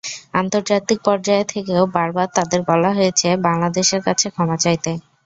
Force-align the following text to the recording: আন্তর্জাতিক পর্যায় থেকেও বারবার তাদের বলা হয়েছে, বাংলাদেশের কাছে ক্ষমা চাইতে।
আন্তর্জাতিক 0.33 0.99
পর্যায় 1.05 1.45
থেকেও 1.45 1.83
বারবার 1.95 2.27
তাদের 2.37 2.59
বলা 2.69 2.89
হয়েছে, 2.97 3.27
বাংলাদেশের 3.47 4.01
কাছে 4.07 4.27
ক্ষমা 4.29 4.57
চাইতে। 4.63 4.91